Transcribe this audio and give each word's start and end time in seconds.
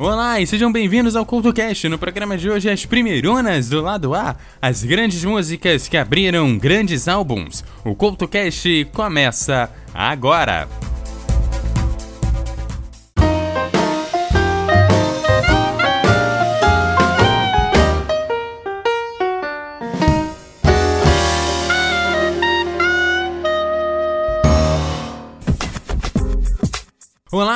Olá 0.00 0.40
e 0.40 0.46
sejam 0.46 0.70
bem-vindos 0.70 1.16
ao 1.16 1.26
CultoCast. 1.26 1.88
No 1.88 1.98
programa 1.98 2.38
de 2.38 2.48
hoje, 2.48 2.70
as 2.70 2.86
primeironas 2.86 3.68
do 3.68 3.82
lado 3.82 4.14
A, 4.14 4.36
as 4.62 4.84
grandes 4.84 5.24
músicas 5.24 5.88
que 5.88 5.96
abriram 5.96 6.56
grandes 6.56 7.08
álbuns. 7.08 7.64
O 7.84 7.96
CultoCast 7.96 8.86
começa 8.92 9.68
agora. 9.92 10.68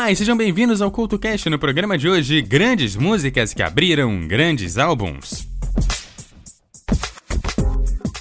Olá 0.02 0.10
e 0.10 0.16
sejam 0.16 0.36
bem-vindos 0.36 0.82
ao 0.82 0.90
CultoCast. 0.90 1.48
No 1.48 1.60
programa 1.60 1.96
de 1.96 2.08
hoje, 2.08 2.42
grandes 2.42 2.96
músicas 2.96 3.54
que 3.54 3.62
abriram 3.62 4.26
grandes 4.26 4.76
álbuns. 4.76 5.46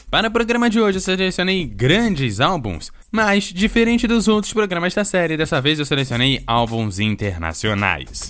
Para 0.07 0.27
o 0.27 0.31
programa 0.31 0.69
de 0.69 0.79
hoje, 0.79 0.99
eu 0.99 1.01
selecionei 1.01 1.65
grandes 1.65 2.39
álbuns, 2.39 2.91
mas 3.11 3.45
diferente 3.45 4.05
dos 4.05 4.27
outros 4.27 4.53
programas 4.53 4.93
da 4.93 5.03
série, 5.03 5.35
dessa 5.35 5.59
vez 5.59 5.79
eu 5.79 5.85
selecionei 5.85 6.43
álbuns 6.45 6.99
internacionais. 6.99 8.29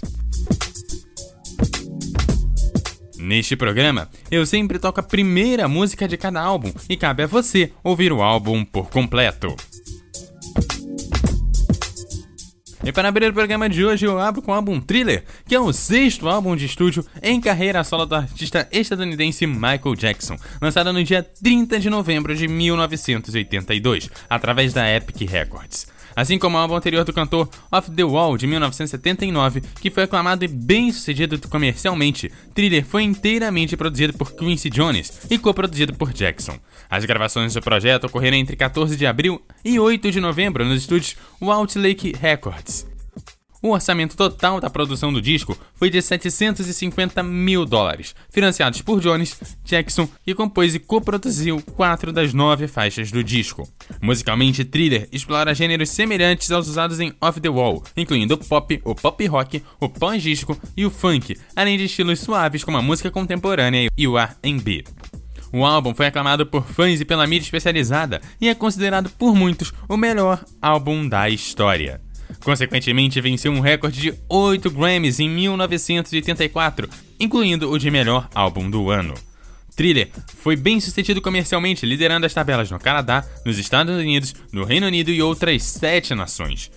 Neste 3.18 3.58
programa, 3.58 4.10
eu 4.32 4.46
sempre 4.46 4.80
toco 4.80 5.02
a 5.02 5.04
primeira 5.04 5.68
música 5.68 6.08
de 6.08 6.16
cada 6.16 6.40
álbum 6.40 6.72
e 6.88 6.96
cabe 6.96 7.24
a 7.24 7.28
você 7.28 7.70
ouvir 7.84 8.14
o 8.14 8.22
álbum 8.22 8.64
por 8.64 8.90
completo. 8.90 9.54
E 12.84 12.92
para 12.92 13.10
abrir 13.10 13.30
o 13.30 13.34
programa 13.34 13.70
de 13.70 13.86
hoje, 13.86 14.08
eu 14.08 14.18
abro 14.18 14.42
com 14.42 14.52
o 14.52 14.56
álbum 14.56 14.80
Thriller, 14.82 15.24
que 15.48 15.54
é 15.54 15.60
o 15.60 15.72
sexto 15.72 16.28
álbum 16.28 16.56
de 16.56 16.66
estúdio 16.66 17.06
em 17.22 17.40
carreira 17.40 17.84
solo 17.84 18.08
do 18.08 18.16
artista 18.16 18.68
estadunidense 18.72 19.46
Michael 19.46 19.96
Jackson, 19.96 20.36
lançado 20.60 20.92
no 20.92 21.04
dia 21.04 21.22
30 21.22 21.80
de 21.80 21.92
novembro 21.92 22.36
de 22.36 22.48
1982, 22.48 24.10
através 24.28 24.74
da 24.74 24.90
Epic 24.90 25.30
Records. 25.30 25.88
Assim 26.16 26.38
como 26.38 26.58
o 26.58 26.60
álbum 26.60 26.76
anterior 26.76 27.04
do 27.04 27.14
cantor 27.14 27.50
Off 27.72 27.90
the 27.92 28.04
Wall 28.04 28.38
de 28.38 28.48
1979, 28.48 29.62
que 29.82 29.90
foi 29.90 30.04
aclamado 30.04 30.44
e 30.44 30.48
bem 30.48 30.92
sucedido 30.92 31.40
comercialmente, 31.48 32.32
Thriller 32.54 32.86
foi 32.86 33.04
inteiramente 33.04 33.78
produzido 33.78 34.14
por 34.14 34.34
Quincy 34.34 34.70
Jones 34.70 35.22
e 35.30 35.38
coproduzido 35.38 35.94
por 35.94 36.12
Jackson. 36.12 36.58
As 36.90 37.06
gravações 37.06 37.54
do 37.54 37.62
projeto 37.62 38.06
ocorreram 38.06 38.38
entre 38.38 38.56
14 38.56 38.96
de 38.96 39.06
abril 39.06 39.42
e 39.64 39.80
8 39.80 40.12
de 40.12 40.20
novembro 40.20 40.66
nos 40.66 40.82
estúdios 40.82 41.16
Walt 41.42 41.76
Lake 41.76 42.14
Records. 42.20 42.91
O 43.64 43.70
orçamento 43.70 44.18
total 44.18 44.60
da 44.60 44.72
produção 44.72 45.14
do 45.14 45.22
disco 45.22 45.56
foi 45.76 45.92
de 45.92 46.02
750 46.02 47.22
mil 47.22 47.64
dólares, 47.64 48.16
financiados 48.32 48.82
por 48.82 49.00
Jones, 49.00 49.40
Jackson, 49.64 50.10
que 50.26 50.34
compôs 50.34 50.74
e 50.74 50.80
coproduziu 50.80 51.62
quatro 51.76 52.12
das 52.12 52.34
nove 52.34 52.68
faixas 52.68 53.12
do 53.12 53.24
disco. 53.24 53.70
Musicalmente, 54.02 54.66
Thriller 54.66 55.08
explora 55.12 55.54
gêneros 55.54 55.92
semelhantes 55.92 56.50
aos 56.50 56.68
usados 56.68 57.00
em 57.00 57.14
Off 57.22 57.40
the 57.40 57.50
Wall, 57.50 57.84
incluindo 57.96 58.34
o 58.34 58.38
pop, 58.38 58.82
o 58.84 58.96
pop 58.96 59.28
rock, 59.28 59.64
o 59.80 59.88
pós-disco 59.88 60.60
e 60.76 60.84
o 60.84 60.90
funk, 60.90 61.38
além 61.56 61.78
de 61.78 61.84
estilos 61.84 62.20
suaves 62.20 62.64
como 62.64 62.78
a 62.78 62.82
música 62.82 63.12
contemporânea 63.12 63.92
e 63.96 64.08
o 64.08 64.18
R&B. 64.18 64.86
O 65.54 65.66
álbum 65.66 65.94
foi 65.94 66.08
aclamado 66.08 66.46
por 66.46 66.66
fãs 66.66 67.00
e 67.00 67.06
pela 67.06 67.28
mídia 67.28 67.46
especializada 67.46 68.22
e 68.40 68.50
é 68.50 68.56
considerado 68.56 69.10
por 69.12 69.36
muitos 69.36 69.72
o 69.88 69.98
melhor 69.98 70.44
álbum 70.62 71.08
da 71.08 71.30
história. 71.30 72.02
Consequentemente, 72.44 73.22
venceu 73.22 73.52
um 73.52 73.60
recorde 73.60 74.00
de 74.00 74.14
8 74.30 74.70
Grammys 74.72 75.20
em 75.20 75.30
1984, 75.30 76.90
incluindo 77.20 77.72
o 77.72 77.78
de 77.78 77.92
melhor 77.92 78.30
álbum 78.34 78.70
do 78.70 78.90
ano. 78.90 79.14
Thriller 79.76 80.10
foi 80.38 80.56
bem 80.56 80.80
sucedido 80.80 81.22
comercialmente, 81.22 81.86
liderando 81.86 82.26
as 82.26 82.34
tabelas 82.34 82.70
no 82.70 82.80
Canadá, 82.80 83.26
nos 83.46 83.58
Estados 83.58 83.96
Unidos, 83.96 84.36
no 84.52 84.64
Reino 84.64 84.88
Unido 84.88 85.12
e 85.12 85.22
outras 85.22 85.64
7 85.64 86.14
nações. 86.14 86.72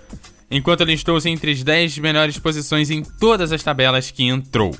Enquanto 0.50 0.88
estou 0.90 1.18
entre 1.26 1.50
as 1.50 1.62
10 1.62 1.98
melhores 1.98 2.38
posições 2.38 2.90
em 2.90 3.02
todas 3.02 3.52
as 3.52 3.62
tabelas 3.62 4.10
que 4.10 4.24
entrou. 4.24 4.74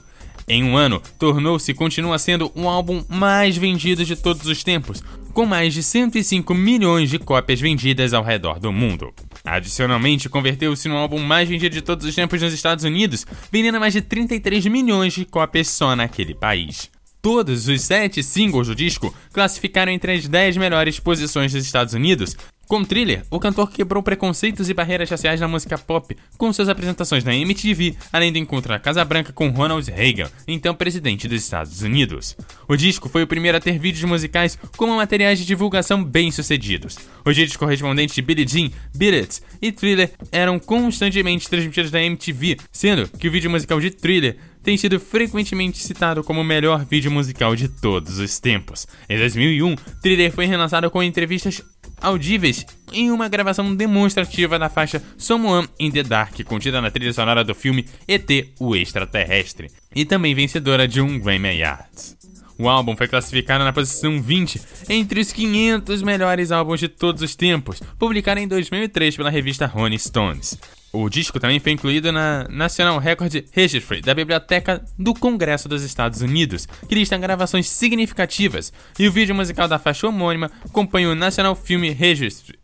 Em 0.46 0.62
um 0.62 0.76
ano, 0.76 1.02
tornou-se 1.18 1.70
e 1.70 1.74
continua 1.74 2.18
sendo 2.18 2.52
o 2.54 2.68
álbum 2.68 3.02
mais 3.08 3.56
vendido 3.56 4.04
de 4.04 4.14
todos 4.14 4.46
os 4.46 4.62
tempos, 4.62 5.02
com 5.34 5.44
mais 5.44 5.74
de 5.74 5.82
105 5.82 6.54
milhões 6.54 7.10
de 7.10 7.18
cópias 7.18 7.60
vendidas 7.60 8.14
ao 8.14 8.22
redor 8.22 8.60
do 8.60 8.72
mundo. 8.72 9.12
Adicionalmente, 9.44 10.28
converteu-se 10.28 10.88
no 10.88 10.96
álbum 10.96 11.18
mais 11.18 11.48
vendido 11.48 11.74
de 11.74 11.82
todos 11.82 12.06
os 12.06 12.14
tempos 12.14 12.40
nos 12.40 12.54
Estados 12.54 12.84
Unidos, 12.84 13.26
vendendo 13.50 13.80
mais 13.80 13.92
de 13.92 14.00
33 14.00 14.66
milhões 14.66 15.12
de 15.12 15.24
cópias 15.24 15.68
só 15.68 15.96
naquele 15.96 16.34
país. 16.34 16.88
Todos 17.20 17.66
os 17.68 17.82
sete 17.82 18.22
singles 18.22 18.68
do 18.68 18.74
disco 18.74 19.12
classificaram 19.32 19.90
entre 19.90 20.12
as 20.12 20.28
10 20.28 20.56
melhores 20.56 21.00
posições 21.00 21.52
dos 21.52 21.64
Estados 21.64 21.94
Unidos, 21.94 22.36
com 22.68 22.84
Thriller, 22.84 23.22
o 23.30 23.38
cantor 23.38 23.70
quebrou 23.70 24.02
preconceitos 24.02 24.68
e 24.68 24.74
barreiras 24.74 25.10
raciais 25.10 25.40
na 25.40 25.48
música 25.48 25.78
pop 25.78 26.16
com 26.36 26.52
suas 26.52 26.68
apresentações 26.68 27.24
na 27.24 27.34
MTV, 27.34 27.96
além 28.12 28.32
do 28.32 28.38
encontro 28.38 28.72
na 28.72 28.78
Casa 28.78 29.04
Branca 29.04 29.32
com 29.32 29.48
Ronald 29.48 29.90
Reagan, 29.90 30.30
então 30.46 30.74
presidente 30.74 31.28
dos 31.28 31.42
Estados 31.42 31.82
Unidos. 31.82 32.36
O 32.68 32.76
disco 32.76 33.08
foi 33.08 33.22
o 33.22 33.26
primeiro 33.26 33.58
a 33.58 33.60
ter 33.60 33.78
vídeos 33.78 34.04
musicais 34.04 34.58
como 34.76 34.96
materiais 34.96 35.38
de 35.38 35.44
divulgação 35.44 36.02
bem-sucedidos. 36.02 36.96
Os 37.24 37.36
vídeos 37.36 37.56
correspondentes 37.56 38.14
de 38.14 38.22
Billie 38.22 38.46
Jean, 38.46 38.70
Beat 38.94 39.14
It 39.14 39.40
e 39.60 39.72
Thriller 39.72 40.10
eram 40.32 40.58
constantemente 40.58 41.48
transmitidos 41.48 41.90
na 41.90 42.02
MTV, 42.02 42.58
sendo 42.72 43.08
que 43.08 43.28
o 43.28 43.30
vídeo 43.30 43.50
musical 43.50 43.80
de 43.80 43.90
Thriller 43.90 44.36
tem 44.62 44.78
sido 44.78 44.98
frequentemente 44.98 45.78
citado 45.78 46.24
como 46.24 46.40
o 46.40 46.44
melhor 46.44 46.84
vídeo 46.86 47.10
musical 47.10 47.54
de 47.54 47.68
todos 47.68 48.18
os 48.18 48.40
tempos. 48.40 48.86
Em 49.08 49.18
2001, 49.18 49.76
Thriller 50.00 50.32
foi 50.32 50.46
relançado 50.46 50.90
com 50.90 51.02
entrevistas 51.02 51.62
audíveis 52.04 52.66
em 52.92 53.10
uma 53.10 53.28
gravação 53.28 53.74
demonstrativa 53.74 54.58
da 54.58 54.68
faixa 54.68 55.02
Someone 55.16 55.68
in 55.80 55.90
the 55.90 56.02
Dark, 56.02 56.40
contida 56.44 56.80
na 56.80 56.90
trilha 56.90 57.12
sonora 57.12 57.42
do 57.42 57.54
filme 57.54 57.86
ET, 58.06 58.28
o 58.60 58.76
Extraterrestre, 58.76 59.70
e 59.94 60.04
também 60.04 60.34
vencedora 60.34 60.86
de 60.86 61.00
um 61.00 61.18
Grammy 61.18 61.62
Awards. 61.62 62.16
O 62.56 62.68
álbum 62.68 62.96
foi 62.96 63.08
classificado 63.08 63.64
na 63.64 63.72
posição 63.72 64.22
20 64.22 64.60
entre 64.88 65.20
os 65.20 65.32
500 65.32 66.02
melhores 66.02 66.52
álbuns 66.52 66.78
de 66.78 66.88
todos 66.88 67.22
os 67.22 67.34
tempos, 67.34 67.80
publicado 67.98 68.38
em 68.38 68.46
2003 68.46 69.16
pela 69.16 69.30
revista 69.30 69.66
Rolling 69.66 69.98
Stones. 69.98 70.56
O 70.96 71.08
disco 71.08 71.40
também 71.40 71.58
foi 71.58 71.72
incluído 71.72 72.12
na 72.12 72.46
National 72.48 73.00
Record 73.00 73.46
Registry 73.50 74.00
da 74.00 74.14
Biblioteca 74.14 74.80
do 74.96 75.12
Congresso 75.12 75.68
dos 75.68 75.82
Estados 75.82 76.20
Unidos, 76.20 76.68
que 76.88 76.94
lista 76.94 77.18
gravações 77.18 77.68
significativas, 77.68 78.72
e 78.96 79.08
o 79.08 79.10
vídeo 79.10 79.34
musical 79.34 79.66
da 79.66 79.76
faixa 79.76 80.06
homônima 80.06 80.52
acompanha 80.64 81.10
o 81.10 81.14
National 81.16 81.56
Film 81.56 81.92
Registry, 81.92 82.56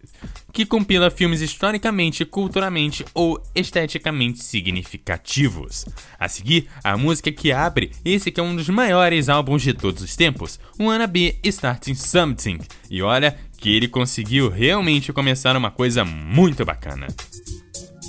que 0.52 0.64
compila 0.64 1.10
filmes 1.10 1.41
historicamente, 1.41 2.24
culturalmente 2.24 3.04
ou 3.14 3.42
esteticamente 3.52 4.44
significativos. 4.44 5.84
A 6.16 6.28
seguir, 6.28 6.68
a 6.84 6.97
música 6.97 7.32
que 7.32 7.50
abre 7.50 7.91
esse 8.04 8.30
que 8.30 8.38
é 8.38 8.42
um 8.44 8.54
dos 8.54 8.68
maiores 8.68 9.28
álbuns 9.28 9.60
de 9.60 9.74
todos 9.74 10.04
os 10.04 10.14
tempos, 10.14 10.60
Wanna 10.78 11.08
Be 11.08 11.36
Starting 11.42 11.97
Something. 11.97 12.60
E 12.88 13.02
olha 13.02 13.36
que 13.58 13.74
ele 13.74 13.88
conseguiu 13.88 14.48
realmente 14.48 15.12
começar 15.12 15.56
uma 15.56 15.72
coisa 15.72 16.04
muito 16.04 16.64
bacana. 16.64 17.08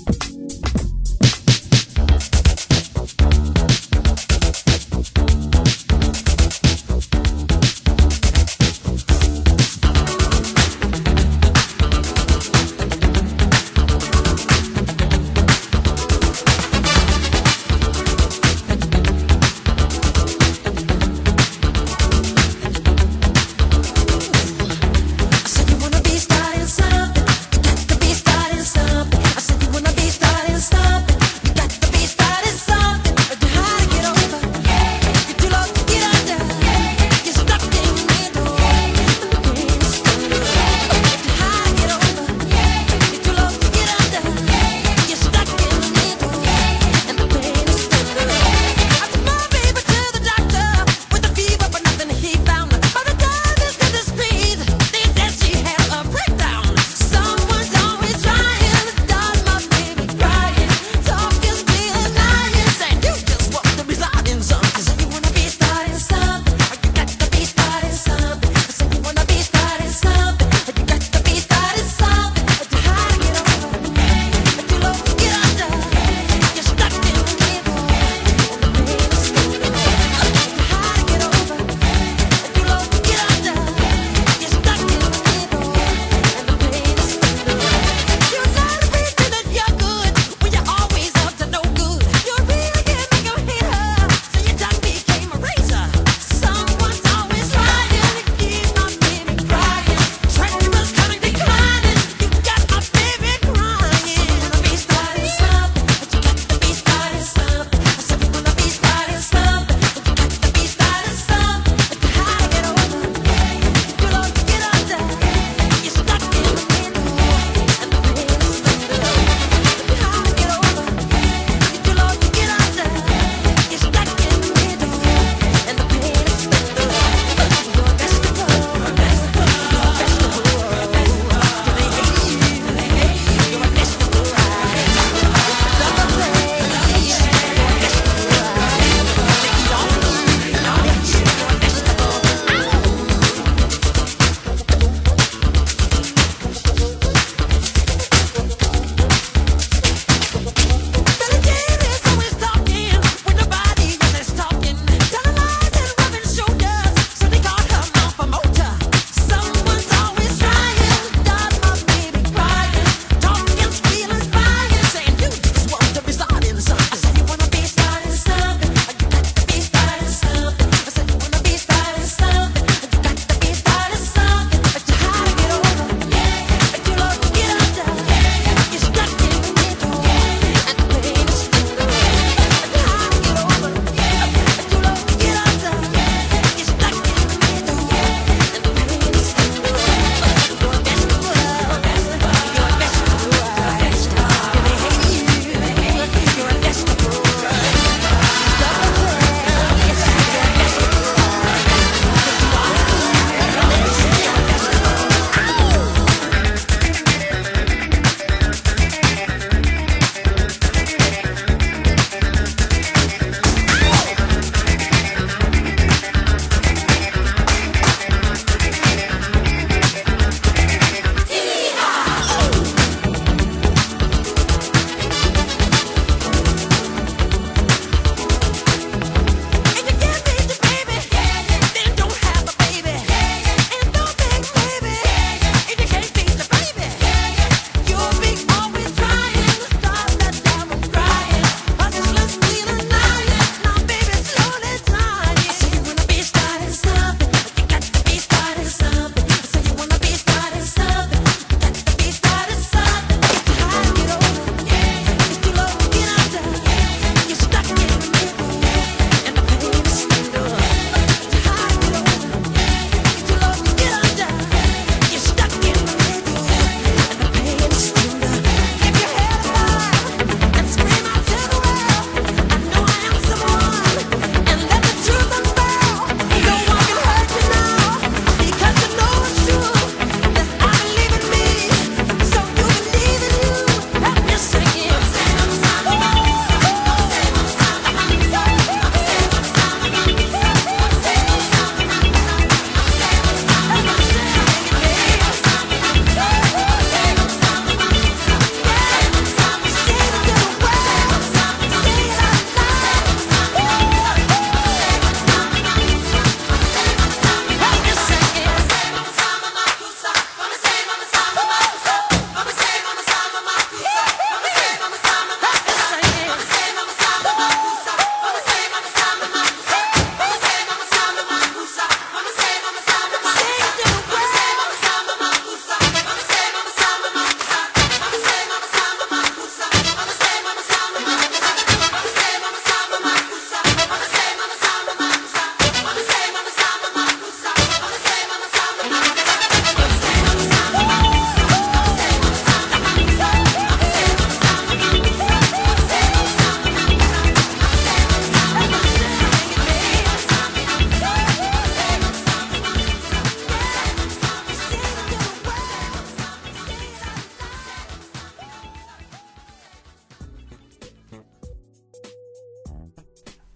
Thank 0.04 0.32
you 0.32 0.41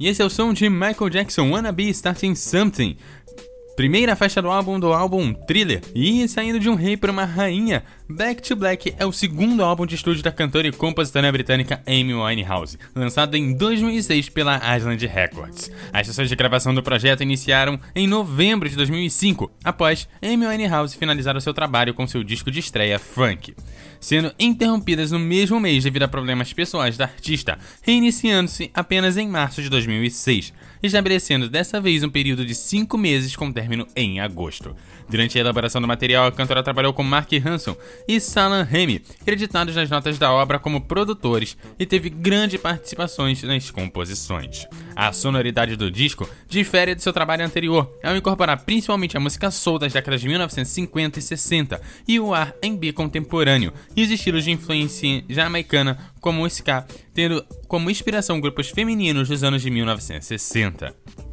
Esse 0.05 0.21
é 0.21 0.25
o 0.25 0.29
som 0.29 0.53
de 0.53 0.69
Michael 0.69 1.09
Jackson, 1.09 1.49
Wanna 1.49 1.71
Be 1.71 1.89
Starting 1.89 2.35
Something. 2.35 2.95
Primeira 3.75 4.15
faixa 4.15 4.39
do 4.39 4.51
álbum 4.51 4.79
do 4.79 4.93
álbum 4.93 5.33
Thriller. 5.33 5.81
E 5.95 6.27
saindo 6.27 6.59
de 6.59 6.69
um 6.69 6.75
rei 6.75 6.95
para 6.95 7.11
uma 7.11 7.25
rainha, 7.25 7.83
Back 8.07 8.43
to 8.43 8.55
Black 8.55 8.93
é 8.99 9.05
o 9.05 9.11
segundo 9.11 9.63
álbum 9.63 9.83
de 9.83 9.95
estúdio 9.95 10.21
da 10.21 10.31
cantora 10.31 10.67
e 10.67 10.71
compositora 10.71 11.31
britânica 11.31 11.81
Amy 11.87 12.13
Winehouse, 12.13 12.77
lançado 12.93 13.35
em 13.35 13.55
2006 13.55 14.29
pela 14.29 14.61
Island 14.77 15.07
Records. 15.07 15.71
As 15.91 16.05
sessões 16.05 16.29
de 16.29 16.35
gravação 16.35 16.71
do 16.71 16.83
projeto 16.83 17.23
iniciaram 17.23 17.79
em 17.95 18.05
novembro 18.05 18.69
de 18.69 18.75
2005, 18.75 19.51
após 19.63 20.07
Amy 20.21 20.45
Winehouse 20.45 20.95
finalizar 20.95 21.35
o 21.35 21.41
seu 21.41 21.51
trabalho 21.51 21.95
com 21.95 22.05
seu 22.05 22.23
disco 22.23 22.51
de 22.51 22.59
estreia 22.59 22.99
Funk 22.99 23.55
sendo 24.05 24.31
interrompidas 24.37 25.11
no 25.11 25.17
mesmo 25.17 25.59
mês 25.59 25.83
devido 25.83 26.03
a 26.03 26.07
problemas 26.07 26.53
pessoais 26.53 26.95
da 26.95 27.05
artista, 27.05 27.57
reiniciando-se 27.81 28.69
apenas 28.71 29.17
em 29.17 29.27
março 29.27 29.63
de 29.63 29.69
2006, 29.69 30.53
estabelecendo 30.83 31.49
dessa 31.49 31.81
vez 31.81 32.03
um 32.03 32.09
período 32.09 32.45
de 32.45 32.53
cinco 32.53 32.99
meses 32.99 33.35
com 33.35 33.51
término 33.51 33.87
em 33.95 34.19
agosto. 34.19 34.75
Durante 35.07 35.37
a 35.37 35.41
elaboração 35.41 35.79
do 35.79 35.87
material, 35.87 36.27
a 36.27 36.31
cantora 36.31 36.63
trabalhou 36.63 36.93
com 36.93 37.03
Mark 37.03 37.29
Hanson 37.33 37.75
e 38.07 38.19
Salan 38.19 38.63
Remy, 38.63 38.99
creditados 39.23 39.75
nas 39.75 39.89
notas 39.89 40.17
da 40.17 40.31
obra 40.33 40.57
como 40.57 40.81
produtores, 40.81 41.55
e 41.77 41.85
teve 41.85 42.09
grandes 42.09 42.59
participações 42.59 43.43
nas 43.43 43.69
composições. 43.69 44.65
A 44.95 45.11
sonoridade 45.13 45.75
do 45.75 45.91
disco 45.91 46.27
difere 46.47 46.95
de 46.95 47.03
seu 47.03 47.13
trabalho 47.13 47.45
anterior, 47.45 47.91
ao 48.03 48.15
incorporar 48.15 48.63
principalmente 48.63 49.15
a 49.15 49.19
música 49.19 49.51
soul 49.51 49.77
das 49.77 49.93
décadas 49.93 50.21
de 50.21 50.27
1950 50.27 51.19
e 51.19 51.21
60 51.21 51.81
e 52.07 52.19
o 52.19 52.35
R&B 52.35 52.93
contemporâneo, 52.93 53.73
e 53.95 54.03
os 54.03 54.09
estilos 54.09 54.43
de 54.43 54.51
influência 54.51 55.23
jamaicana 55.29 55.97
como 56.19 56.43
o 56.43 56.47
ska, 56.47 56.85
tendo 57.13 57.45
como 57.67 57.91
inspiração 57.91 58.41
grupos 58.41 58.69
femininos 58.69 59.29
dos 59.29 59.43
anos 59.43 59.61
de 59.61 59.69
1960. 59.69 61.24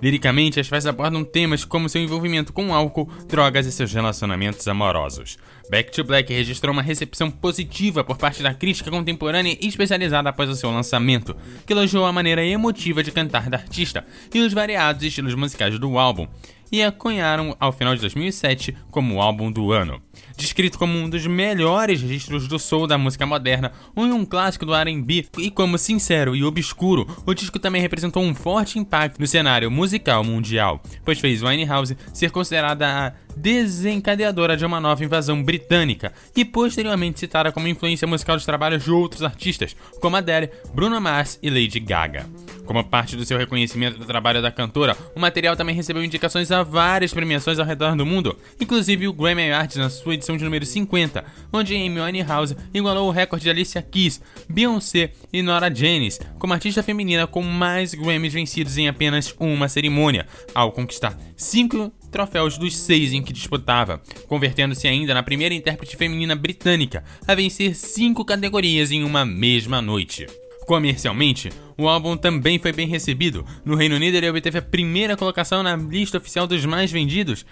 Liricamente, 0.00 0.60
as 0.60 0.68
faixas 0.68 0.86
abordam 0.86 1.24
temas 1.24 1.64
como 1.64 1.88
seu 1.88 2.02
envolvimento 2.02 2.52
com 2.52 2.74
álcool, 2.74 3.10
drogas 3.26 3.66
e 3.66 3.72
seus 3.72 3.92
relacionamentos 3.92 4.66
amorosos. 4.68 5.38
Back 5.70 5.92
to 5.92 6.04
Black 6.04 6.32
registrou 6.32 6.72
uma 6.72 6.82
recepção 6.82 7.30
positiva 7.30 8.02
por 8.02 8.16
parte 8.16 8.42
da 8.42 8.54
crítica 8.54 8.90
contemporânea 8.90 9.56
especializada 9.60 10.30
após 10.30 10.48
o 10.48 10.56
seu 10.56 10.70
lançamento, 10.70 11.36
que 11.66 11.72
elogiou 11.72 12.06
a 12.06 12.12
maneira 12.12 12.44
emotiva 12.44 13.02
de 13.02 13.10
cantar 13.10 13.50
da 13.50 13.58
artista 13.58 14.06
e 14.32 14.40
os 14.40 14.52
variados 14.52 15.02
estilos 15.02 15.34
musicais 15.34 15.78
do 15.78 15.98
álbum, 15.98 16.26
e 16.70 16.82
a 16.82 16.92
cunharam 16.92 17.56
ao 17.58 17.72
final 17.72 17.94
de 17.94 18.00
2007 18.00 18.76
como 18.90 19.14
o 19.14 19.20
álbum 19.20 19.50
do 19.50 19.72
ano. 19.72 20.00
Descrito 20.36 20.78
como 20.78 20.96
um 20.96 21.08
dos 21.08 21.26
melhores 21.26 22.00
registros 22.00 22.46
do 22.46 22.58
soul 22.58 22.86
da 22.86 22.98
música 22.98 23.26
moderna, 23.26 23.72
ou 23.94 24.04
um 24.04 24.24
clássico 24.24 24.66
do 24.66 24.74
R&B, 24.74 25.26
e 25.38 25.50
como 25.50 25.78
sincero 25.78 26.34
e 26.34 26.44
obscuro, 26.44 27.06
o 27.26 27.34
disco 27.34 27.58
também 27.58 27.82
representou 27.82 28.22
um 28.22 28.34
forte 28.34 28.78
impacto 28.78 29.20
no 29.20 29.26
cenário 29.26 29.70
musical 29.70 30.22
mundial, 30.22 30.82
pois 31.04 31.18
fez 31.18 31.42
Winehouse 31.42 31.96
ser 32.12 32.30
considerada 32.30 32.86
a 32.86 33.12
desencadeadora 33.36 34.56
de 34.56 34.64
uma 34.64 34.80
nova 34.80 35.04
invasão 35.04 35.42
britânica 35.42 36.12
e 36.36 36.44
posteriormente 36.44 37.20
citada 37.20 37.52
como 37.52 37.68
influência 37.68 38.06
musical 38.06 38.36
dos 38.36 38.44
trabalhos 38.44 38.84
de 38.84 38.90
outros 38.90 39.22
artistas, 39.22 39.76
como 40.00 40.16
Adele, 40.16 40.50
Bruno 40.74 41.00
Mars 41.00 41.38
e 41.42 41.50
Lady 41.50 41.80
Gaga. 41.80 42.26
Como 42.68 42.84
parte 42.84 43.16
do 43.16 43.24
seu 43.24 43.38
reconhecimento 43.38 43.98
do 43.98 44.04
trabalho 44.04 44.42
da 44.42 44.50
cantora, 44.52 44.94
o 45.16 45.18
material 45.18 45.56
também 45.56 45.74
recebeu 45.74 46.04
indicações 46.04 46.52
a 46.52 46.62
várias 46.62 47.14
premiações 47.14 47.58
ao 47.58 47.64
redor 47.64 47.96
do 47.96 48.04
mundo, 48.04 48.38
inclusive 48.60 49.08
o 49.08 49.12
Grammy 49.14 49.50
Awards 49.50 49.78
na 49.78 49.88
sua 49.88 50.12
edição 50.12 50.36
de 50.36 50.44
número 50.44 50.66
50, 50.66 51.24
onde 51.50 51.74
Amy 51.74 51.98
Winehouse 51.98 52.54
igualou 52.74 53.08
o 53.08 53.10
recorde 53.10 53.44
de 53.44 53.48
Alicia 53.48 53.80
Keys, 53.80 54.20
Beyoncé 54.50 55.12
e 55.32 55.40
Nora 55.40 55.74
Janice 55.74 56.20
como 56.38 56.52
artista 56.52 56.82
feminina 56.82 57.26
com 57.26 57.40
mais 57.42 57.94
Grammys 57.94 58.34
vencidos 58.34 58.76
em 58.76 58.86
apenas 58.86 59.34
uma 59.40 59.66
cerimônia, 59.66 60.26
ao 60.54 60.70
conquistar 60.70 61.18
cinco 61.38 61.90
troféus 62.12 62.58
dos 62.58 62.76
seis 62.76 63.14
em 63.14 63.22
que 63.22 63.32
disputava, 63.32 64.02
convertendo-se 64.26 64.86
ainda 64.86 65.14
na 65.14 65.22
primeira 65.22 65.54
intérprete 65.54 65.96
feminina 65.96 66.36
britânica 66.36 67.02
a 67.26 67.34
vencer 67.34 67.74
cinco 67.74 68.26
categorias 68.26 68.90
em 68.90 69.04
uma 69.04 69.24
mesma 69.24 69.80
noite. 69.80 70.26
Comercialmente, 70.68 71.50
o 71.78 71.88
álbum 71.88 72.14
também 72.14 72.58
foi 72.58 72.72
bem 72.72 72.86
recebido. 72.86 73.42
No 73.64 73.74
Reino 73.74 73.96
Unido, 73.96 74.18
ele 74.18 74.28
obteve 74.28 74.58
a 74.58 74.62
primeira 74.62 75.16
colocação 75.16 75.62
na 75.62 75.74
lista 75.74 76.18
oficial 76.18 76.46
dos 76.46 76.62
mais 76.66 76.92
vendidos 76.92 77.46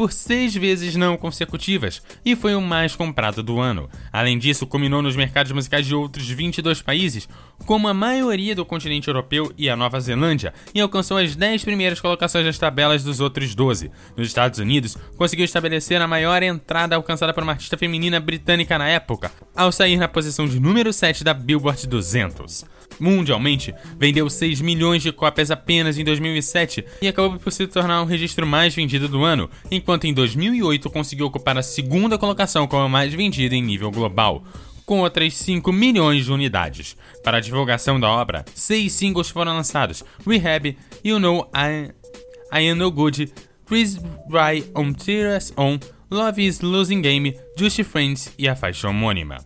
por 0.00 0.14
seis 0.14 0.54
vezes 0.54 0.96
não 0.96 1.14
consecutivas 1.14 2.00
e 2.24 2.34
foi 2.34 2.54
o 2.54 2.60
mais 2.62 2.96
comprado 2.96 3.42
do 3.42 3.60
ano. 3.60 3.86
Além 4.10 4.38
disso, 4.38 4.66
culminou 4.66 5.02
nos 5.02 5.14
mercados 5.14 5.52
musicais 5.52 5.84
de 5.84 5.94
outros 5.94 6.26
22 6.26 6.80
países, 6.80 7.28
como 7.66 7.86
a 7.86 7.92
maioria 7.92 8.54
do 8.54 8.64
continente 8.64 9.08
europeu 9.08 9.52
e 9.58 9.68
a 9.68 9.76
Nova 9.76 10.00
Zelândia, 10.00 10.54
e 10.74 10.80
alcançou 10.80 11.18
as 11.18 11.36
10 11.36 11.64
primeiras 11.64 12.00
colocações 12.00 12.46
das 12.46 12.56
tabelas 12.56 13.04
dos 13.04 13.20
outros 13.20 13.54
12. 13.54 13.90
Nos 14.16 14.28
Estados 14.28 14.58
Unidos, 14.58 14.96
conseguiu 15.18 15.44
estabelecer 15.44 16.00
a 16.00 16.08
maior 16.08 16.42
entrada 16.42 16.96
alcançada 16.96 17.34
por 17.34 17.42
uma 17.42 17.52
artista 17.52 17.76
feminina 17.76 18.18
britânica 18.18 18.78
na 18.78 18.88
época, 18.88 19.30
ao 19.54 19.70
sair 19.70 19.98
na 19.98 20.08
posição 20.08 20.48
de 20.48 20.58
número 20.58 20.94
7 20.94 21.22
da 21.22 21.34
Billboard 21.34 21.86
200 21.86 22.64
mundialmente, 23.00 23.74
vendeu 23.98 24.28
6 24.28 24.60
milhões 24.60 25.02
de 25.02 25.10
cópias 25.10 25.50
apenas 25.50 25.98
em 25.98 26.04
2007 26.04 26.84
e 27.02 27.08
acabou 27.08 27.38
por 27.38 27.52
se 27.52 27.66
tornar 27.66 28.02
o 28.02 28.06
registro 28.06 28.46
mais 28.46 28.74
vendido 28.74 29.08
do 29.08 29.24
ano, 29.24 29.50
enquanto 29.70 30.04
em 30.04 30.14
2008 30.14 30.90
conseguiu 30.90 31.26
ocupar 31.26 31.56
a 31.56 31.62
segunda 31.62 32.18
colocação 32.18 32.66
como 32.66 32.82
a 32.82 32.88
mais 32.88 33.12
vendida 33.14 33.54
em 33.54 33.62
nível 33.62 33.90
global 33.90 34.44
com 34.90 35.02
outras 35.02 35.34
5 35.34 35.72
milhões 35.72 36.24
de 36.24 36.32
unidades. 36.32 36.96
Para 37.22 37.36
a 37.36 37.40
divulgação 37.40 38.00
da 38.00 38.10
obra, 38.10 38.44
seis 38.56 38.92
singles 38.92 39.30
foram 39.30 39.54
lançados: 39.54 40.02
Rehab, 40.26 40.76
You 41.04 41.20
Know 41.20 41.48
I, 41.54 41.92
I 42.52 42.68
Am 42.68 42.74
No 42.74 42.90
Good, 42.90 43.32
Chris 43.64 43.94
Dry 44.28 44.64
on 44.74 44.92
Tears 44.92 45.52
On, 45.56 45.78
Love 46.12 46.44
is 46.44 46.60
Losing 46.60 47.00
Game, 47.00 47.38
Just 47.56 47.84
Friends 47.84 48.34
e 48.36 48.48
a 48.48 48.56
faixa 48.56 48.88
homônima. 48.88 49.36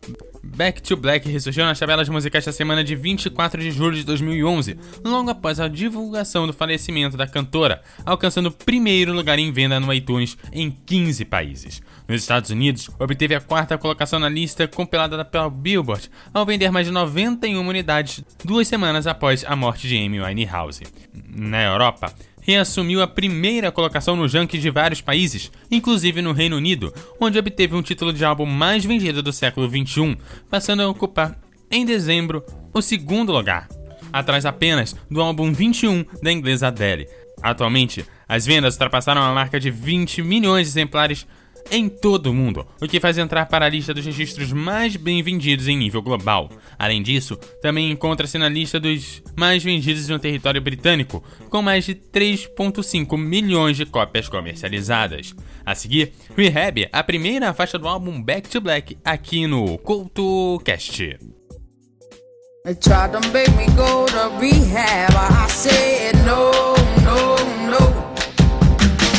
Back 0.43 0.81
to 0.81 0.97
Black 0.97 1.29
ressurgiu 1.29 1.63
nas 1.63 1.79
tabelas 1.79 2.09
musicais 2.09 2.43
da 2.43 2.53
semana 2.53 2.83
de 2.83 2.97
24 2.97 3.61
de 3.61 3.71
julho 3.71 3.95
de 3.95 4.03
2011, 4.05 4.79
logo 5.05 5.29
após 5.29 5.61
a 5.61 5.69
divulgação 5.69 6.47
do 6.47 6.55
falecimento 6.55 7.19
da 7.19 7.27
cantora, 7.27 7.83
alcançando 8.07 8.47
o 8.47 8.53
primeiro 8.53 9.13
lugar 9.13 9.39
em 9.39 9.53
venda 9.53 9.79
no 9.79 9.93
iTunes 9.93 10.39
em 10.55 10.71
15 10.71 11.27
países. 11.27 11.83
Nos 12.09 12.23
Estados 12.23 12.49
Unidos, 12.49 12.89
obteve 12.99 13.35
a 13.35 13.43
quarta 13.43 13.77
colocação 13.77 14.19
na 14.19 14.31
lista 14.31 14.67
compilada 14.67 15.23
pela 15.23 15.51
Billboard, 15.51 16.11
ao 16.33 16.47
vender 16.47 16.71
mais 16.71 16.87
de 16.87 16.93
91 16.95 17.67
unidades 17.67 18.25
duas 18.43 18.67
semanas 18.67 19.07
após 19.07 19.45
a 19.47 19.55
morte 19.55 19.87
de 19.87 19.99
Amy 19.99 20.19
Winehouse. 20.19 20.85
Na 21.29 21.63
Europa, 21.63 22.11
reassumiu 22.45 23.03
a 23.03 23.07
primeira 23.07 23.73
colocação 23.73 24.15
no 24.15 24.29
ranking 24.29 24.61
de 24.61 24.71
vários 24.71 25.01
países, 25.01 25.51
inclusive 25.71 26.21
no 26.21 26.33
Reino 26.33 26.57
Unido, 26.57 26.93
onde 27.19 27.39
obteve 27.39 27.75
um 27.75 27.83
título 27.83 28.13
de 28.13 28.25
álbum 28.25 28.45
mais 28.45 28.85
vendido 28.85 29.23
do 29.23 29.33
século 29.33 29.69
XXI, 29.69 30.17
passando 30.51 30.83
a 30.83 30.89
ocupar, 30.89 31.39
em 31.71 31.87
dezembro, 31.87 32.45
o 32.73 32.83
segundo 32.83 33.33
lugar, 33.33 33.67
atrás 34.13 34.45
apenas 34.45 34.95
do 35.11 35.23
álbum 35.23 35.53
21 35.53 36.05
da 36.23 36.31
inglesa 36.31 36.69
Adele. 36.69 37.09
Atualmente, 37.43 38.05
as 38.29 38.47
vendas 38.47 38.75
ultrapassaram 38.75 39.23
a 39.23 39.33
marca 39.33 39.59
de 39.59 39.71
20 39.71 40.23
milhões 40.23 40.67
de 40.67 40.73
exemplares 40.73 41.27
em 41.71 41.89
todo 41.89 42.27
o 42.27 42.35
mundo, 42.35 42.67
o 42.81 42.87
que 42.87 43.01
faz 43.01 43.19
entrar 43.19 43.47
para 43.47 43.67
a 43.67 43.69
lista 43.69 43.95
dos 43.95 44.05
registros 44.05 44.53
mais 44.53 44.97
bem 44.97 45.23
vendidos 45.23 45.69
em 45.69 45.77
nível 45.77 46.03
global. 46.03 46.51
Além 46.79 47.03
disso, 47.03 47.37
também 47.61 47.91
encontra-se 47.91 48.39
na 48.39 48.49
lista 48.49 48.79
dos 48.79 49.23
mais 49.37 49.63
vendidos 49.63 50.09
no 50.09 50.19
território 50.19 50.61
britânico, 50.61 51.23
com 51.49 51.63
mais 51.63 51.85
de 51.85 51.95
3,5 51.95 53.17
milhões 53.17 53.77
de 53.77 53.87
cópias 53.87 54.29
comercializadas. 54.29 55.35
A 55.65 55.75
seguir, 55.75 56.13
Rehab, 56.37 56.89
a 56.93 57.03
primeira 57.03 57.55
faixa 57.55 57.79
do 57.79 57.89
álbum 57.89 58.23
Back 58.23 58.49
to 58.49 58.61
Black, 58.61 58.97
aqui 59.05 59.47
no 59.47 59.79
CoutoCast. 59.79 61.19
They 62.65 62.75
tried 62.75 63.13
to 63.13 63.21
make 63.31 63.55
me 63.59 63.67
go 63.77 64.07
to 64.07 64.39
rehab. 64.41 65.13
I 65.15 65.47
said 65.49 66.15
no, 66.25 66.51
no, 67.05 67.37
no. 67.69 68.04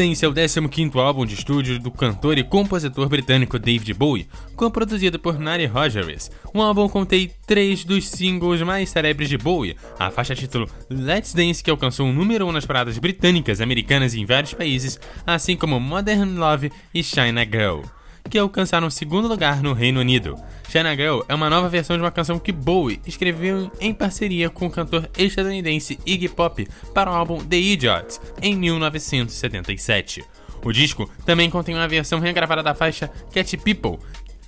Dance 0.00 0.24
é 0.24 0.28
o 0.28 0.32
15º 0.32 0.96
álbum 0.96 1.26
de 1.26 1.34
estúdio 1.34 1.78
do 1.78 1.90
cantor 1.90 2.38
e 2.38 2.42
compositor 2.42 3.06
britânico 3.06 3.58
David 3.58 3.92
Bowie, 3.92 4.26
co-produzido 4.56 5.18
por 5.18 5.38
Nari 5.38 5.66
Rogers. 5.66 6.30
O 6.54 6.62
álbum 6.62 6.88
contém 6.88 7.30
três 7.46 7.84
dos 7.84 8.08
singles 8.08 8.62
mais 8.62 8.88
célebres 8.88 9.28
de 9.28 9.36
Bowie, 9.36 9.76
a 9.98 10.10
faixa 10.10 10.34
título 10.34 10.66
Let's 10.88 11.34
Dance, 11.34 11.62
que 11.62 11.70
alcançou 11.70 12.08
o 12.08 12.12
número 12.14 12.46
1 12.46 12.48
um 12.48 12.52
nas 12.52 12.64
paradas 12.64 12.96
britânicas, 12.96 13.60
americanas 13.60 14.14
e 14.14 14.20
em 14.20 14.24
vários 14.24 14.54
países, 14.54 14.98
assim 15.26 15.54
como 15.54 15.78
Modern 15.78 16.34
Love 16.34 16.72
e 16.94 17.04
China 17.04 17.44
Girl 17.44 17.82
que 18.28 18.38
alcançaram 18.38 18.86
o 18.86 18.90
segundo 18.90 19.28
lugar 19.28 19.62
no 19.62 19.72
Reino 19.72 20.00
Unido. 20.00 20.36
China 20.68 20.94
Girl 20.94 21.20
é 21.28 21.34
uma 21.34 21.50
nova 21.50 21.68
versão 21.68 21.96
de 21.96 22.02
uma 22.02 22.10
canção 22.10 22.38
que 22.38 22.52
Bowie 22.52 23.00
escreveu 23.06 23.70
em 23.80 23.92
parceria 23.92 24.50
com 24.50 24.66
o 24.66 24.70
cantor 24.70 25.08
estadunidense 25.16 25.98
Iggy 26.06 26.28
Pop 26.28 26.66
para 26.94 27.10
o 27.10 27.14
álbum 27.14 27.44
The 27.44 27.56
Idiots, 27.56 28.20
em 28.40 28.54
1977. 28.56 30.24
O 30.62 30.72
disco 30.72 31.10
também 31.24 31.48
contém 31.48 31.74
uma 31.74 31.88
versão 31.88 32.20
regravada 32.20 32.62
da 32.62 32.74
faixa 32.74 33.10
Cat 33.32 33.56
People, 33.56 33.98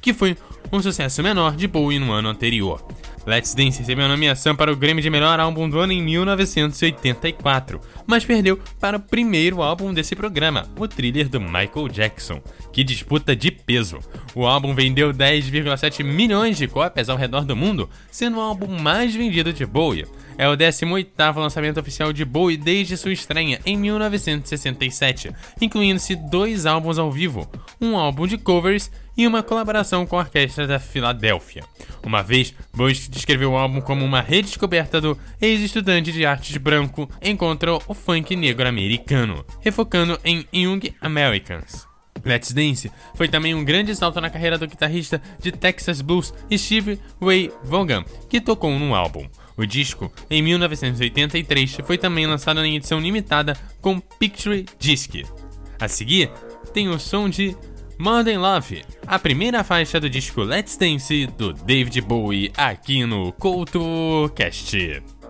que 0.02 0.12
foi 0.12 0.36
um 0.72 0.82
sucesso 0.82 1.22
menor 1.22 1.56
de 1.56 1.66
Bowie 1.68 1.98
no 1.98 2.12
ano 2.12 2.28
anterior. 2.28 2.84
Let's 3.24 3.54
Dance 3.54 3.78
recebeu 3.78 4.04
a 4.04 4.08
nomeação 4.08 4.56
para 4.56 4.72
o 4.72 4.74
Grammy 4.74 5.00
de 5.00 5.08
Melhor 5.08 5.38
Álbum 5.38 5.70
do 5.70 5.78
Ano 5.78 5.92
em 5.92 6.02
1984, 6.02 7.80
mas 8.04 8.24
perdeu 8.24 8.58
para 8.80 8.96
o 8.96 9.00
primeiro 9.00 9.62
álbum 9.62 9.94
desse 9.94 10.16
programa, 10.16 10.68
o 10.76 10.88
thriller 10.88 11.28
do 11.28 11.40
Michael 11.40 11.88
Jackson, 11.88 12.42
que 12.72 12.82
disputa 12.82 13.36
de 13.36 13.52
peso. 13.52 14.00
O 14.34 14.44
álbum 14.44 14.74
vendeu 14.74 15.12
10,7 15.12 16.02
milhões 16.02 16.58
de 16.58 16.66
cópias 16.66 17.08
ao 17.08 17.16
redor 17.16 17.44
do 17.44 17.54
mundo, 17.54 17.88
sendo 18.10 18.38
o 18.38 18.40
álbum 18.40 18.66
mais 18.80 19.14
vendido 19.14 19.52
de 19.52 19.64
Bowie. 19.64 20.06
É 20.36 20.48
o 20.48 20.56
18º 20.56 21.36
lançamento 21.36 21.78
oficial 21.78 22.12
de 22.12 22.24
Bowie 22.24 22.56
desde 22.56 22.96
sua 22.96 23.12
estreia 23.12 23.60
em 23.64 23.76
1967, 23.76 25.30
incluindo-se 25.60 26.16
dois 26.16 26.66
álbuns 26.66 26.98
ao 26.98 27.12
vivo, 27.12 27.48
um 27.80 27.96
álbum 27.96 28.26
de 28.26 28.36
covers 28.36 28.90
e 29.16 29.26
uma 29.26 29.42
colaboração 29.42 30.06
com 30.06 30.16
a 30.16 30.20
Orquestra 30.20 30.66
da 30.66 30.78
Filadélfia. 30.78 31.64
Uma 32.02 32.22
vez, 32.22 32.54
Bowie 32.74 32.94
descreveu 33.08 33.52
o 33.52 33.56
álbum 33.56 33.80
como 33.80 34.04
uma 34.04 34.20
redescoberta 34.20 35.00
do 35.00 35.18
ex-estudante 35.40 36.12
de 36.12 36.26
artes 36.26 36.56
branco 36.56 37.08
encontrou 37.22 37.82
o 37.86 37.94
funk 37.94 38.34
negro 38.34 38.68
americano, 38.68 39.44
refocando 39.60 40.18
em 40.24 40.46
Young 40.52 40.94
Americans. 41.00 41.86
Let's 42.24 42.52
Dance 42.52 42.90
foi 43.14 43.28
também 43.28 43.54
um 43.54 43.64
grande 43.64 43.94
salto 43.94 44.20
na 44.20 44.30
carreira 44.30 44.58
do 44.58 44.66
guitarrista 44.66 45.20
de 45.40 45.50
Texas 45.50 46.00
Blues 46.00 46.32
Steve 46.52 47.00
Ray 47.20 47.50
Vaughan, 47.64 48.04
que 48.28 48.40
tocou 48.40 48.78
no 48.78 48.94
álbum. 48.94 49.28
O 49.56 49.66
disco, 49.66 50.10
em 50.30 50.42
1983, 50.42 51.78
foi 51.84 51.98
também 51.98 52.26
lançado 52.26 52.64
em 52.64 52.76
edição 52.76 53.00
limitada 53.00 53.56
com 53.80 54.00
Picture 54.00 54.64
Disc. 54.78 55.24
A 55.78 55.88
seguir, 55.88 56.30
tem 56.72 56.88
o 56.88 56.98
som 56.98 57.28
de 57.28 57.56
Modern 58.02 58.40
Love, 58.40 58.84
a 59.06 59.16
primeira 59.16 59.62
faixa 59.62 60.00
do 60.00 60.10
disco 60.10 60.42
Let's 60.42 60.76
Dance 60.76 61.24
do 61.38 61.52
David 61.52 62.00
Bowie 62.00 62.52
aqui 62.56 63.06
no 63.06 63.30
CoutoCast. 63.30 65.21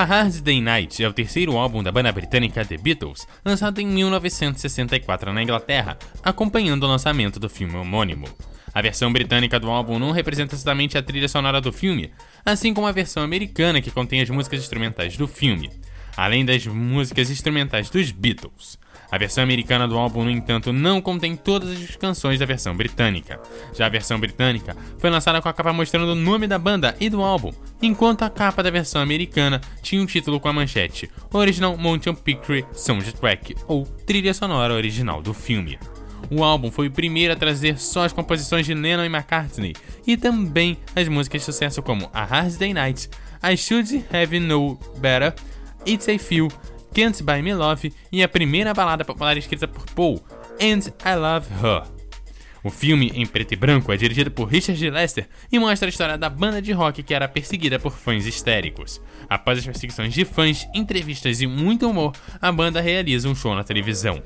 A 0.00 0.04
Hard 0.04 0.40
Day 0.40 0.62
Night 0.62 1.04
é 1.04 1.06
o 1.06 1.12
terceiro 1.12 1.58
álbum 1.58 1.82
da 1.82 1.92
banda 1.92 2.10
britânica 2.10 2.64
The 2.64 2.78
Beatles, 2.78 3.28
lançado 3.44 3.82
em 3.82 3.86
1964 3.86 5.30
na 5.30 5.42
Inglaterra, 5.42 5.98
acompanhando 6.24 6.84
o 6.84 6.86
lançamento 6.86 7.38
do 7.38 7.50
filme 7.50 7.76
homônimo. 7.76 8.26
A 8.72 8.80
versão 8.80 9.12
britânica 9.12 9.60
do 9.60 9.70
álbum 9.70 9.98
não 9.98 10.10
representa 10.10 10.54
exatamente 10.54 10.96
a 10.96 11.02
trilha 11.02 11.28
sonora 11.28 11.60
do 11.60 11.70
filme, 11.70 12.10
assim 12.46 12.72
como 12.72 12.86
a 12.86 12.92
versão 12.92 13.22
americana 13.22 13.82
que 13.82 13.90
contém 13.90 14.22
as 14.22 14.30
músicas 14.30 14.60
instrumentais 14.60 15.18
do 15.18 15.28
filme, 15.28 15.70
além 16.16 16.46
das 16.46 16.66
músicas 16.66 17.28
instrumentais 17.28 17.90
dos 17.90 18.10
Beatles. 18.10 18.78
A 19.10 19.18
versão 19.18 19.42
americana 19.42 19.88
do 19.88 19.98
álbum, 19.98 20.24
no 20.24 20.30
entanto, 20.30 20.72
não 20.72 21.00
contém 21.00 21.34
todas 21.34 21.70
as 21.70 21.96
canções 21.96 22.38
da 22.38 22.46
versão 22.46 22.76
britânica. 22.76 23.40
Já 23.74 23.86
a 23.86 23.88
versão 23.88 24.20
britânica 24.20 24.76
foi 24.98 25.10
lançada 25.10 25.42
com 25.42 25.48
a 25.48 25.52
capa 25.52 25.72
mostrando 25.72 26.12
o 26.12 26.14
nome 26.14 26.46
da 26.46 26.58
banda 26.58 26.96
e 27.00 27.10
do 27.10 27.22
álbum, 27.22 27.52
enquanto 27.82 28.22
a 28.22 28.30
capa 28.30 28.62
da 28.62 28.70
versão 28.70 29.02
americana 29.02 29.60
tinha 29.82 30.00
um 30.00 30.06
título 30.06 30.38
com 30.38 30.48
a 30.48 30.52
manchete 30.52 31.10
Original 31.32 31.76
Motion 31.76 32.14
Picture 32.14 32.64
Soundtrack 32.72 33.56
ou 33.66 33.84
trilha 33.84 34.32
sonora 34.32 34.74
original 34.74 35.20
do 35.20 35.34
filme. 35.34 35.78
O 36.30 36.44
álbum 36.44 36.70
foi 36.70 36.86
o 36.86 36.92
primeiro 36.92 37.32
a 37.32 37.36
trazer 37.36 37.78
só 37.78 38.04
as 38.04 38.12
composições 38.12 38.64
de 38.64 38.74
Lennon 38.74 39.04
e 39.04 39.06
McCartney 39.06 39.74
e 40.06 40.16
também 40.16 40.78
as 40.94 41.08
músicas 41.08 41.40
de 41.40 41.46
sucesso 41.46 41.82
como 41.82 42.08
A 42.12 42.24
Hard 42.24 42.56
Day 42.56 42.72
Night, 42.72 43.10
I 43.42 43.56
Should 43.56 44.04
Have 44.12 44.38
Known 44.38 44.78
Better, 44.98 45.34
It's 45.84 46.08
a 46.08 46.18
Feel 46.18 46.48
Can't 46.94 47.22
Buy 47.22 47.42
Me 47.42 47.54
Love 47.54 47.92
e 48.10 48.22
a 48.22 48.28
primeira 48.28 48.74
balada 48.74 49.04
popular 49.04 49.36
escrita 49.36 49.66
por 49.66 49.84
Paul, 49.90 50.22
And 50.60 50.92
I 51.04 51.14
Love 51.16 51.48
Her. 51.62 52.00
O 52.62 52.70
filme, 52.70 53.10
em 53.14 53.24
preto 53.24 53.52
e 53.52 53.56
branco, 53.56 53.92
é 53.92 53.96
dirigido 53.96 54.30
por 54.30 54.46
Richard 54.46 54.90
Lester 54.90 55.28
e 55.50 55.58
mostra 55.58 55.88
a 55.88 55.90
história 55.90 56.18
da 56.18 56.28
banda 56.28 56.60
de 56.60 56.72
rock 56.72 57.02
que 57.02 57.14
era 57.14 57.26
perseguida 57.26 57.78
por 57.78 57.92
fãs 57.92 58.26
histéricos. 58.26 59.00
Após 59.28 59.58
as 59.58 59.64
perseguições 59.64 60.12
de 60.12 60.24
fãs, 60.24 60.68
entrevistas 60.74 61.40
e 61.40 61.46
muito 61.46 61.88
humor, 61.88 62.12
a 62.40 62.52
banda 62.52 62.80
realiza 62.80 63.28
um 63.28 63.34
show 63.34 63.54
na 63.54 63.64
televisão. 63.64 64.22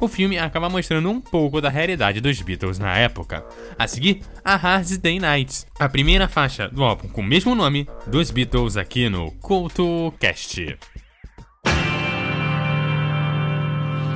O 0.00 0.06
filme 0.06 0.38
acaba 0.38 0.68
mostrando 0.68 1.10
um 1.10 1.20
pouco 1.20 1.60
da 1.60 1.68
realidade 1.68 2.20
dos 2.20 2.40
Beatles 2.40 2.78
na 2.78 2.96
época. 2.96 3.44
A 3.76 3.86
seguir, 3.88 4.22
a 4.44 4.54
Hard 4.54 4.96
Day 4.98 5.18
Night, 5.18 5.64
a 5.78 5.88
primeira 5.88 6.28
faixa 6.28 6.68
do 6.68 6.84
álbum 6.84 7.08
com 7.08 7.20
o 7.20 7.24
mesmo 7.24 7.54
nome 7.54 7.88
dos 8.06 8.30
Beatles 8.30 8.76
aqui 8.76 9.08
no 9.08 9.32
CultoCast. 9.40 10.78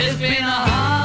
It's 0.05 0.19
been 0.19 0.43
a 0.43 0.51
hard 0.51 1.02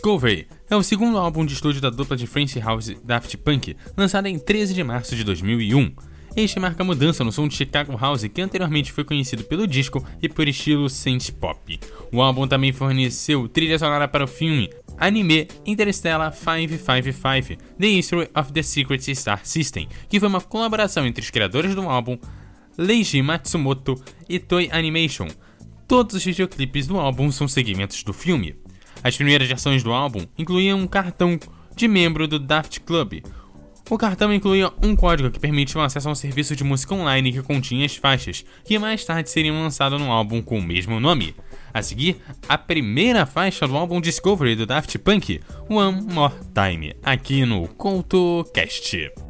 Discovery 0.00 0.46
é 0.70 0.74
o 0.74 0.82
segundo 0.82 1.18
álbum 1.18 1.44
de 1.44 1.52
estúdio 1.52 1.78
da 1.78 1.90
dupla 1.90 2.16
de 2.16 2.26
French 2.26 2.58
House 2.58 2.90
Daft 3.04 3.36
Punk, 3.36 3.76
lançado 3.94 4.28
em 4.28 4.38
13 4.38 4.72
de 4.72 4.82
março 4.82 5.14
de 5.14 5.22
2001. 5.22 5.94
Este 6.34 6.58
marca 6.58 6.82
mudança 6.82 7.22
no 7.22 7.30
som 7.30 7.46
de 7.46 7.54
Chicago 7.54 7.94
House, 7.98 8.26
que 8.26 8.40
anteriormente 8.40 8.92
foi 8.92 9.04
conhecido 9.04 9.44
pelo 9.44 9.66
disco 9.66 10.02
e 10.22 10.26
por 10.26 10.48
estilo 10.48 10.88
synth 10.88 11.32
pop. 11.32 11.78
O 12.10 12.22
álbum 12.22 12.48
também 12.48 12.72
forneceu 12.72 13.46
trilha 13.46 13.78
sonora 13.78 14.08
para 14.08 14.24
o 14.24 14.26
filme 14.26 14.70
anime 14.96 15.46
Interstellar 15.66 16.32
555 16.32 17.62
The 17.78 17.86
History 17.86 18.30
of 18.34 18.54
the 18.54 18.62
Secret 18.62 19.14
Star 19.14 19.44
System, 19.44 19.86
que 20.08 20.18
foi 20.18 20.30
uma 20.30 20.40
colaboração 20.40 21.04
entre 21.04 21.22
os 21.22 21.30
criadores 21.30 21.74
do 21.74 21.82
álbum 21.82 22.16
Leiji 22.78 23.20
Matsumoto 23.20 24.02
e 24.26 24.38
Toei 24.38 24.70
Animation. 24.72 25.28
Todos 25.86 26.14
os 26.14 26.24
videoclipes 26.24 26.86
do 26.86 26.98
álbum 26.98 27.30
são 27.30 27.46
segmentos 27.46 28.02
do 28.02 28.14
filme. 28.14 28.59
As 29.02 29.16
primeiras 29.16 29.48
versões 29.48 29.82
do 29.82 29.92
álbum 29.92 30.26
incluíam 30.36 30.78
um 30.78 30.86
cartão 30.86 31.38
de 31.74 31.88
membro 31.88 32.28
do 32.28 32.38
Daft 32.38 32.80
Club. 32.80 33.22
O 33.88 33.98
cartão 33.98 34.32
incluía 34.32 34.70
um 34.82 34.94
código 34.94 35.30
que 35.30 35.40
permitia 35.40 35.80
o 35.80 35.84
acesso 35.84 36.08
a 36.08 36.12
um 36.12 36.14
serviço 36.14 36.54
de 36.54 36.62
música 36.62 36.94
online 36.94 37.32
que 37.32 37.42
continha 37.42 37.84
as 37.84 37.96
faixas, 37.96 38.44
que 38.64 38.78
mais 38.78 39.04
tarde 39.04 39.28
seriam 39.28 39.60
lançadas 39.60 40.00
no 40.00 40.12
álbum 40.12 40.40
com 40.40 40.58
o 40.58 40.62
mesmo 40.62 41.00
nome. 41.00 41.34
A 41.74 41.82
seguir, 41.82 42.18
a 42.48 42.56
primeira 42.56 43.26
faixa 43.26 43.66
do 43.66 43.76
álbum 43.76 44.00
Discovery 44.00 44.54
do 44.54 44.66
Daft 44.66 44.96
Punk, 44.98 45.40
One 45.68 46.02
More 46.12 46.34
Time, 46.54 46.94
aqui 47.02 47.44
no 47.44 47.66
CoutoCast. 47.66 49.29